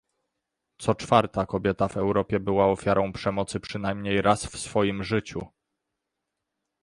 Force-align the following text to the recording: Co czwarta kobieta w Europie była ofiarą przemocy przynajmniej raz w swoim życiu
Co 0.77 0.95
czwarta 0.95 1.45
kobieta 1.45 1.87
w 1.87 1.97
Europie 1.97 2.39
była 2.39 2.67
ofiarą 2.67 3.11
przemocy 3.13 3.59
przynajmniej 3.59 4.21
raz 4.21 4.45
w 4.45 4.59
swoim 4.59 5.03
życiu 5.03 5.47